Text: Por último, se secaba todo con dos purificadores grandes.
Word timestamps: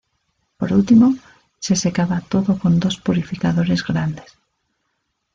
Por 0.59 0.69
último, 0.73 1.13
se 1.59 1.75
secaba 1.75 2.21
todo 2.27 2.57
con 2.57 2.79
dos 2.79 2.97
purificadores 2.97 3.83
grandes. 3.85 4.31